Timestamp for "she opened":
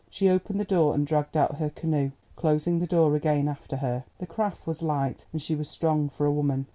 0.09-0.59